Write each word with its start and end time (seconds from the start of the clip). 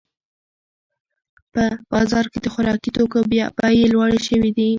په 1.53 1.63
بازار 1.91 2.25
کې 2.31 2.39
د 2.41 2.47
خوراکي 2.53 2.89
توکو 2.95 3.19
بیې 3.29 3.89
لوړې 3.93 4.19
شوې 4.27 4.49
دي. 4.57 4.69